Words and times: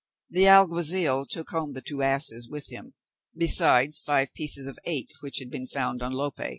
The 0.31 0.47
alguazil 0.47 1.27
took 1.27 1.51
home 1.51 1.73
the 1.73 1.81
two 1.83 2.01
asses 2.01 2.49
with 2.49 2.71
him, 2.71 2.95
besides 3.35 3.99
five 3.99 4.33
pieces 4.33 4.65
of 4.65 4.79
eight 4.85 5.11
which 5.19 5.37
had 5.37 5.51
been 5.51 5.67
found 5.67 6.01
on 6.01 6.11
Lope. 6.11 6.39